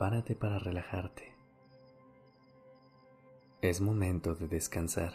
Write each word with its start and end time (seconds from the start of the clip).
Párate 0.00 0.34
para 0.34 0.58
relajarte. 0.58 1.36
Es 3.60 3.82
momento 3.82 4.34
de 4.34 4.48
descansar. 4.48 5.12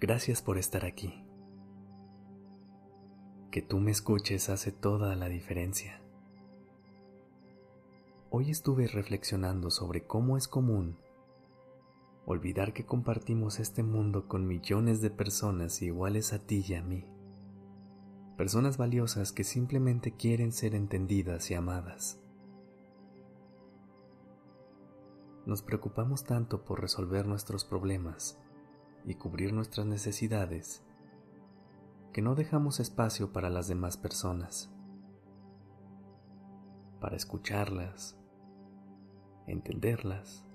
Gracias 0.00 0.42
por 0.42 0.58
estar 0.58 0.84
aquí. 0.84 1.24
Que 3.50 3.62
tú 3.62 3.80
me 3.80 3.90
escuches 3.90 4.50
hace 4.50 4.70
toda 4.70 5.16
la 5.16 5.30
diferencia. 5.30 6.02
Hoy 8.28 8.50
estuve 8.50 8.86
reflexionando 8.86 9.70
sobre 9.70 10.06
cómo 10.06 10.36
es 10.36 10.46
común 10.46 10.98
olvidar 12.26 12.74
que 12.74 12.84
compartimos 12.84 13.60
este 13.60 13.82
mundo 13.82 14.28
con 14.28 14.46
millones 14.46 15.00
de 15.00 15.08
personas 15.08 15.80
iguales 15.80 16.34
a 16.34 16.38
ti 16.38 16.62
y 16.68 16.74
a 16.74 16.82
mí. 16.82 17.17
Personas 18.38 18.76
valiosas 18.76 19.32
que 19.32 19.42
simplemente 19.42 20.12
quieren 20.12 20.52
ser 20.52 20.76
entendidas 20.76 21.50
y 21.50 21.54
amadas. 21.54 22.20
Nos 25.44 25.62
preocupamos 25.62 26.22
tanto 26.22 26.64
por 26.64 26.80
resolver 26.80 27.26
nuestros 27.26 27.64
problemas 27.64 28.38
y 29.04 29.16
cubrir 29.16 29.52
nuestras 29.52 29.86
necesidades 29.86 30.84
que 32.12 32.22
no 32.22 32.36
dejamos 32.36 32.78
espacio 32.78 33.32
para 33.32 33.50
las 33.50 33.66
demás 33.66 33.96
personas, 33.96 34.72
para 37.00 37.16
escucharlas, 37.16 38.16
entenderlas 39.48 40.46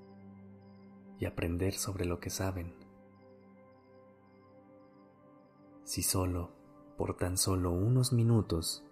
y 1.20 1.26
aprender 1.26 1.74
sobre 1.74 2.06
lo 2.06 2.22
que 2.22 2.30
saben. 2.30 2.74
Si 5.84 6.02
solo, 6.02 6.63
por 6.98 7.18
tan 7.18 7.38
solo 7.38 7.72
unos 7.72 8.14
minutos, 8.14 8.86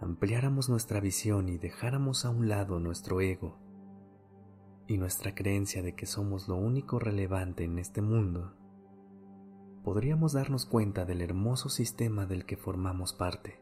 ampliáramos 0.00 0.68
nuestra 0.68 1.00
visión 1.00 1.48
y 1.48 1.58
dejáramos 1.58 2.24
a 2.24 2.30
un 2.30 2.48
lado 2.48 2.80
nuestro 2.80 3.20
ego 3.20 3.58
y 4.86 4.98
nuestra 4.98 5.34
creencia 5.34 5.82
de 5.82 5.94
que 5.94 6.06
somos 6.06 6.48
lo 6.48 6.56
único 6.56 6.98
relevante 6.98 7.64
en 7.64 7.78
este 7.78 8.02
mundo, 8.02 8.52
podríamos 9.84 10.32
darnos 10.32 10.66
cuenta 10.66 11.04
del 11.04 11.22
hermoso 11.22 11.68
sistema 11.68 12.26
del 12.26 12.44
que 12.44 12.56
formamos 12.56 13.12
parte 13.12 13.60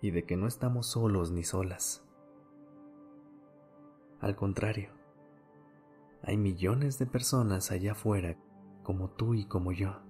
y 0.00 0.10
de 0.10 0.24
que 0.24 0.36
no 0.36 0.46
estamos 0.46 0.86
solos 0.86 1.30
ni 1.30 1.44
solas. 1.44 2.04
Al 4.20 4.36
contrario, 4.36 4.90
hay 6.22 6.36
millones 6.36 6.98
de 6.98 7.06
personas 7.06 7.70
allá 7.70 7.92
afuera 7.92 8.36
como 8.82 9.10
tú 9.10 9.34
y 9.34 9.46
como 9.46 9.72
yo. 9.72 10.00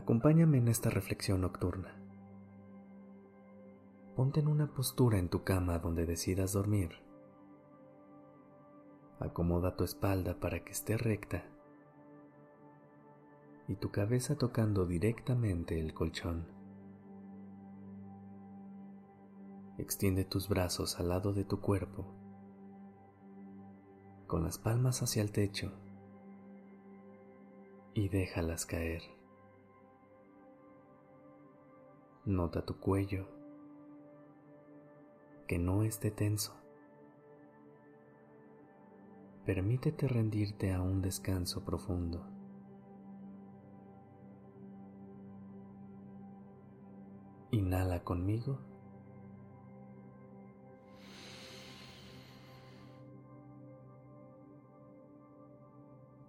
Acompáñame 0.00 0.56
en 0.56 0.68
esta 0.68 0.88
reflexión 0.88 1.42
nocturna. 1.42 1.94
Ponte 4.16 4.40
en 4.40 4.48
una 4.48 4.72
postura 4.72 5.18
en 5.18 5.28
tu 5.28 5.44
cama 5.44 5.78
donde 5.78 6.06
decidas 6.06 6.54
dormir. 6.54 6.92
Acomoda 9.18 9.76
tu 9.76 9.84
espalda 9.84 10.40
para 10.40 10.64
que 10.64 10.72
esté 10.72 10.96
recta 10.96 11.44
y 13.68 13.76
tu 13.76 13.90
cabeza 13.90 14.38
tocando 14.38 14.86
directamente 14.86 15.78
el 15.78 15.92
colchón. 15.92 16.46
Extiende 19.76 20.24
tus 20.24 20.48
brazos 20.48 20.98
al 20.98 21.10
lado 21.10 21.34
de 21.34 21.44
tu 21.44 21.60
cuerpo, 21.60 22.06
con 24.26 24.44
las 24.44 24.56
palmas 24.56 25.02
hacia 25.02 25.20
el 25.20 25.30
techo 25.30 25.72
y 27.92 28.08
déjalas 28.08 28.64
caer. 28.64 29.19
Nota 32.30 32.64
tu 32.64 32.78
cuello, 32.78 33.26
que 35.48 35.58
no 35.58 35.82
esté 35.82 36.12
tenso. 36.12 36.54
Permítete 39.44 40.06
rendirte 40.06 40.72
a 40.72 40.80
un 40.80 41.02
descanso 41.02 41.64
profundo. 41.64 42.24
Inhala 47.50 48.04
conmigo. 48.04 48.60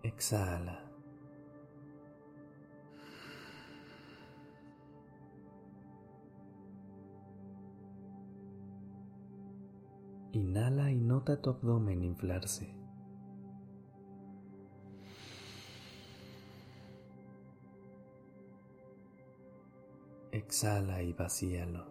Exhala. 0.02 0.81
Nota 11.22 11.40
tu 11.40 11.52
abdomen 11.52 12.04
inflarse. 12.04 12.68
Exhala 20.32 21.04
y 21.04 21.14
vacíalo. 21.14 21.86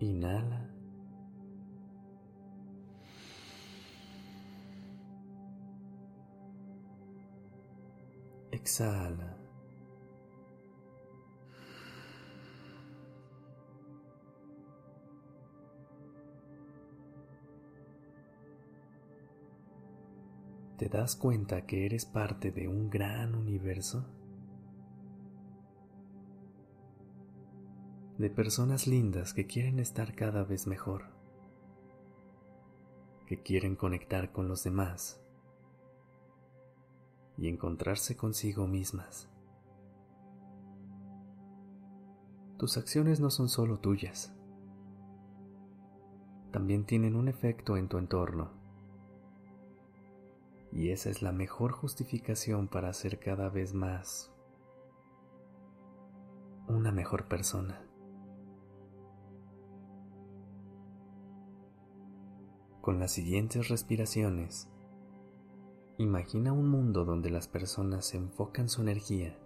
Inhala. 0.00 0.70
Exhala. 8.50 9.33
¿Te 20.76 20.88
das 20.88 21.16
cuenta 21.16 21.66
que 21.66 21.86
eres 21.86 22.04
parte 22.04 22.50
de 22.50 22.68
un 22.68 22.90
gran 22.90 23.34
universo? 23.34 24.04
de 28.18 28.30
personas 28.30 28.86
lindas 28.86 29.34
que 29.34 29.46
quieren 29.46 29.80
estar 29.80 30.14
cada 30.14 30.44
vez 30.44 30.68
mejor, 30.68 31.06
que 33.26 33.42
quieren 33.42 33.74
conectar 33.74 34.30
con 34.30 34.46
los 34.46 34.62
demás 34.62 35.20
y 37.36 37.48
encontrarse 37.48 38.16
consigo 38.16 38.68
mismas. 38.68 39.28
Tus 42.56 42.76
acciones 42.76 43.18
no 43.18 43.30
son 43.30 43.48
solo 43.48 43.80
tuyas, 43.80 44.32
también 46.52 46.86
tienen 46.86 47.16
un 47.16 47.26
efecto 47.26 47.76
en 47.76 47.88
tu 47.88 47.98
entorno. 47.98 48.63
Y 50.74 50.90
esa 50.90 51.08
es 51.08 51.22
la 51.22 51.30
mejor 51.30 51.70
justificación 51.70 52.66
para 52.66 52.92
ser 52.92 53.20
cada 53.20 53.48
vez 53.48 53.72
más 53.74 54.34
una 56.66 56.90
mejor 56.90 57.28
persona. 57.28 57.80
Con 62.80 62.98
las 62.98 63.12
siguientes 63.12 63.68
respiraciones, 63.68 64.68
imagina 65.96 66.52
un 66.52 66.68
mundo 66.68 67.04
donde 67.04 67.30
las 67.30 67.46
personas 67.46 68.12
enfocan 68.12 68.68
su 68.68 68.82
energía 68.82 69.38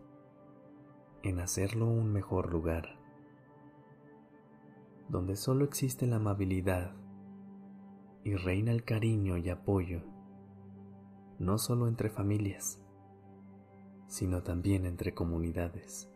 en 1.22 1.40
hacerlo 1.40 1.86
un 1.88 2.10
mejor 2.10 2.50
lugar, 2.50 2.98
donde 5.10 5.36
solo 5.36 5.66
existe 5.66 6.06
la 6.06 6.16
amabilidad 6.16 6.94
y 8.24 8.34
reina 8.34 8.72
el 8.72 8.84
cariño 8.84 9.36
y 9.36 9.50
apoyo, 9.50 10.02
no 11.38 11.58
solo 11.58 11.86
entre 11.88 12.10
familias, 12.10 12.80
sino 14.08 14.42
también 14.42 14.86
entre 14.86 15.14
comunidades. 15.14 16.08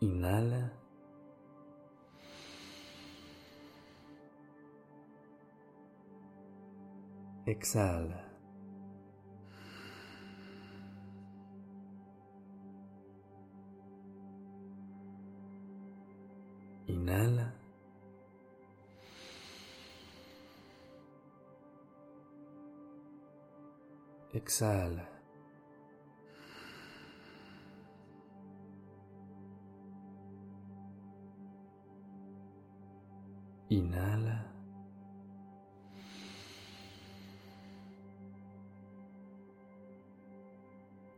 Inhala. 0.00 0.72
Exhala. 7.44 8.24
Inhala. 16.86 17.59
Exhala. 24.32 25.08
Inhala. 33.68 34.46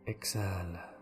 Exhala. 0.06 0.93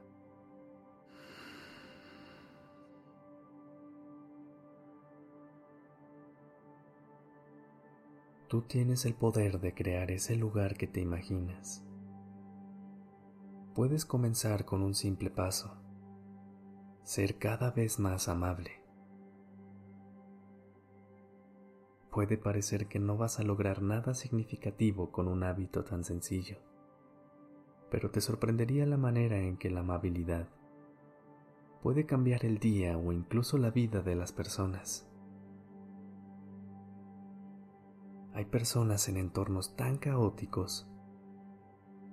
Tú 8.49 8.63
tienes 8.63 9.05
el 9.05 9.15
poder 9.15 9.61
de 9.61 9.75
crear 9.75 10.11
ese 10.11 10.35
lugar 10.35 10.77
que 10.77 10.89
te 10.89 11.01
imaginas. 11.01 11.85
Puedes 13.75 14.05
comenzar 14.05 14.65
con 14.65 14.83
un 14.83 14.95
simple 14.95 15.31
paso, 15.31 15.77
ser 17.05 17.39
cada 17.39 17.71
vez 17.71 18.01
más 18.01 18.29
amable. 18.29 18.83
Puede 22.11 22.37
parecer 22.37 22.89
que 22.89 22.99
no 22.99 23.17
vas 23.17 23.39
a 23.39 23.45
lograr 23.45 23.81
nada 23.81 24.15
significativo 24.15 25.13
con 25.13 25.29
un 25.29 25.45
hábito 25.45 25.85
tan 25.85 26.03
sencillo, 26.03 26.59
pero 27.93 28.11
te 28.11 28.21
sorprendería 28.21 28.87
la 28.87 28.97
manera 28.97 29.39
en 29.39 29.57
que 29.57 29.71
la 29.71 29.81
amabilidad 29.81 30.49
puede 31.81 32.07
cambiar 32.07 32.45
el 32.45 32.59
día 32.59 32.99
o 32.99 33.13
incluso 33.13 33.57
la 33.57 33.71
vida 33.71 34.03
de 34.03 34.17
las 34.17 34.33
personas. 34.33 35.09
Hay 38.35 38.47
personas 38.47 39.09
en 39.09 39.17
entornos 39.17 39.77
tan 39.77 39.97
caóticos 39.97 40.91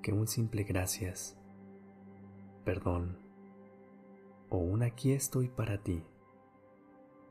que 0.03 0.13
un 0.13 0.27
simple 0.27 0.63
gracias, 0.63 1.35
perdón. 2.67 3.17
O 4.49 4.57
un 4.57 4.83
aquí 4.83 5.13
estoy 5.13 5.47
para 5.47 5.77
ti. 5.83 6.03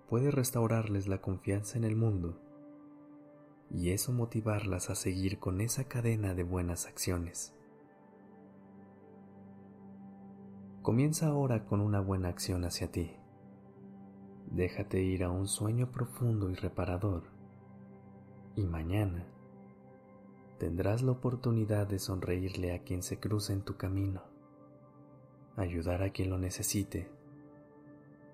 Puede 0.08 0.30
restaurarles 0.30 1.08
la 1.08 1.20
confianza 1.20 1.76
en 1.76 1.84
el 1.84 1.94
mundo. 1.94 2.40
Y 3.70 3.90
eso 3.90 4.12
motivarlas 4.12 4.88
a 4.88 4.94
seguir 4.94 5.38
con 5.38 5.60
esa 5.60 5.84
cadena 5.84 6.32
de 6.32 6.42
buenas 6.42 6.86
acciones. 6.86 7.54
Comienza 10.80 11.26
ahora 11.26 11.66
con 11.66 11.82
una 11.82 12.00
buena 12.00 12.28
acción 12.28 12.64
hacia 12.64 12.90
ti. 12.90 13.12
Déjate 14.50 15.02
ir 15.02 15.22
a 15.22 15.30
un 15.30 15.48
sueño 15.48 15.92
profundo 15.92 16.48
y 16.48 16.54
reparador. 16.54 17.24
Y 18.54 18.64
mañana 18.64 19.26
tendrás 20.58 21.02
la 21.02 21.12
oportunidad 21.12 21.86
de 21.86 21.98
sonreírle 21.98 22.74
a 22.74 22.84
quien 22.84 23.02
se 23.02 23.20
cruce 23.20 23.52
en 23.52 23.60
tu 23.60 23.76
camino, 23.76 24.22
ayudar 25.56 26.02
a 26.02 26.10
quien 26.10 26.30
lo 26.30 26.38
necesite 26.38 27.10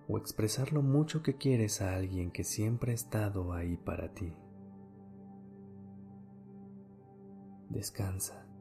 o 0.08 0.18
expresar 0.18 0.72
lo 0.72 0.82
mucho 0.82 1.22
que 1.22 1.36
quieres 1.36 1.80
a 1.80 1.94
alguien 1.94 2.30
que 2.30 2.44
siempre 2.44 2.92
ha 2.92 2.94
estado 2.94 3.52
ahí 3.52 3.76
para 3.76 4.12
ti. 4.12 4.34
Descansa. 7.70 8.51